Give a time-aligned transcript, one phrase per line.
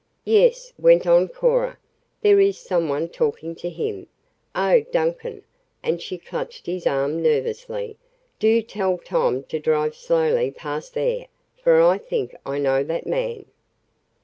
[0.25, 1.77] "Yes," went on Cora,
[2.23, 4.07] "there is some one talking to him.
[4.55, 5.43] Oh, Duncan,"
[5.83, 7.97] and she clutched his arm nervously,
[8.39, 13.45] "do tell Tom to drive slowly past there, for I think I know that man."